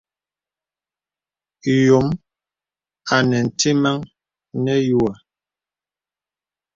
Yōm 1.85 2.07
anə 3.15 3.37
ntìməŋ 3.47 3.97
nə 4.63 4.73
yuhə̀. 4.87 5.15